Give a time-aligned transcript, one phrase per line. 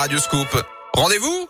[0.00, 0.64] Radio Scoop.
[0.94, 1.46] Rendez-vous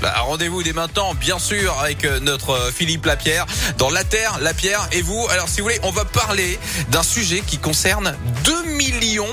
[0.00, 3.46] bah, rendez-vous dès maintenant, bien sûr, avec euh, notre euh, Philippe Lapierre
[3.78, 5.26] dans La Terre, Lapierre et vous.
[5.30, 6.56] Alors, si vous voulez, on va parler
[6.90, 9.26] d'un sujet qui concerne 2 millions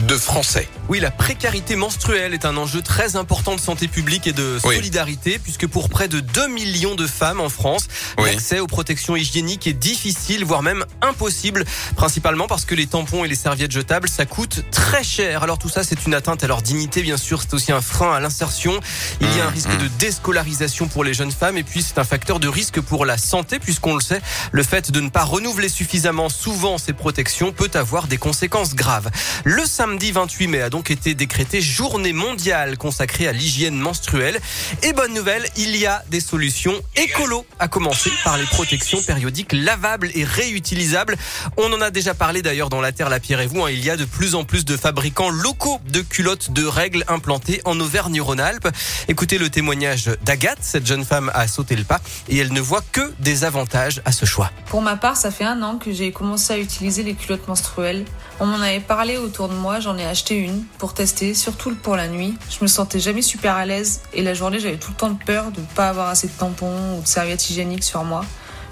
[0.00, 0.68] de Français.
[0.88, 5.38] Oui, la précarité menstruelle est un enjeu très important de santé publique et de solidarité,
[5.38, 7.88] puisque pour près de 2 millions de femmes en France,
[8.18, 11.64] l'accès aux protections hygiéniques est difficile, voire même impossible,
[11.96, 15.42] principalement parce que les tampons et les serviettes jetables, ça coûte très cher.
[15.42, 18.12] Alors tout ça, c'est une atteinte à leur dignité, bien sûr, c'est aussi un frein
[18.12, 18.80] à l'insertion.
[19.20, 19.78] Il y a un mmh, risque mmh.
[19.78, 23.18] de déscolarisation pour les jeunes femmes, et puis c'est un facteur de risque pour la
[23.18, 24.20] santé, puisqu'on le sait,
[24.50, 29.10] le fait de ne pas renouveler suffisamment souvent ces protections peut avoir des conséquences graves.
[29.44, 34.38] Le samedi 28 mai a donc été décrété journée mondiale consacrée à l'hygiène menstruelle.
[34.84, 39.52] Et bonne nouvelle, il y a des solutions écolo, à commencer par les protections périodiques
[39.52, 41.16] lavables et réutilisables.
[41.56, 43.64] On en a déjà parlé d'ailleurs dans la Terre, la Pierre et vous.
[43.64, 43.70] Hein.
[43.72, 47.60] Il y a de plus en plus de fabricants locaux de culottes de règles implantées
[47.64, 48.68] en Auvergne-Rhône-Alpes.
[49.08, 50.58] Écoutez le témoignage d'Agathe.
[50.60, 54.12] Cette jeune femme a sauté le pas et elle ne voit que des avantages à
[54.12, 54.52] ce choix.
[54.66, 58.04] Pour ma part, ça fait un an que j'ai commencé à utiliser les culottes menstruelles.
[58.38, 61.96] On m'en avait parlé autour de moi, j'en ai acheté une pour tester, surtout pour
[61.96, 62.34] la nuit.
[62.50, 65.50] Je me sentais jamais super à l'aise et la journée j'avais tout le temps peur
[65.50, 68.24] de ne pas avoir assez de tampons ou de serviettes hygiéniques sur moi.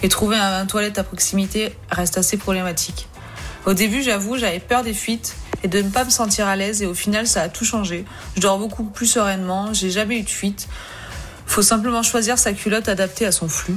[0.03, 3.09] Et trouver un, toilette à proximité reste assez problématique.
[3.67, 6.83] Au début, j'avoue, j'avais peur des fuites et de ne pas me sentir à l'aise
[6.83, 8.05] et au final, ça a tout changé.
[8.37, 10.69] Je dors beaucoup plus sereinement, j'ai jamais eu de fuite.
[11.47, 13.77] Faut simplement choisir sa culotte adaptée à son flux.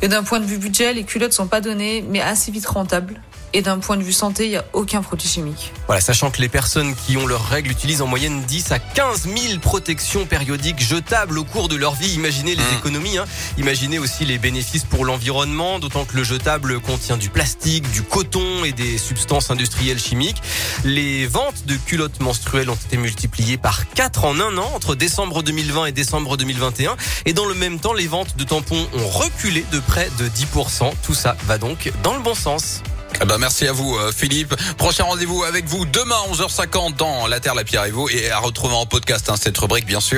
[0.00, 3.20] Et d'un point de vue budget, les culottes sont pas données, mais assez vite rentables.
[3.56, 5.72] Et d'un point de vue santé, il n'y a aucun produit chimique.
[5.86, 9.28] Voilà, sachant que les personnes qui ont leurs règles utilisent en moyenne 10 à 15
[9.28, 12.12] 000 protections périodiques jetables au cours de leur vie.
[12.14, 12.78] Imaginez les mmh.
[12.78, 13.26] économies, hein.
[13.56, 18.64] imaginez aussi les bénéfices pour l'environnement, d'autant que le jetable contient du plastique, du coton
[18.64, 20.42] et des substances industrielles chimiques.
[20.84, 25.44] Les ventes de culottes menstruelles ont été multipliées par 4 en un an entre décembre
[25.44, 26.96] 2020 et décembre 2021.
[27.24, 30.92] Et dans le même temps, les ventes de tampons ont reculé de près de 10%.
[31.04, 32.82] Tout ça va donc dans le bon sens.
[33.22, 34.54] Eh ben merci à vous euh, Philippe.
[34.76, 38.38] Prochain rendez-vous avec vous demain 11h50 dans La Terre, la Pierre et vous et à
[38.38, 40.12] retrouver en podcast hein, cette rubrique bien sûr.